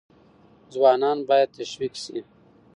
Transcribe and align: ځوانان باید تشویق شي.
ځوانان 0.73 1.17
باید 1.29 1.49
تشویق 1.57 1.93
شي. 2.03 2.19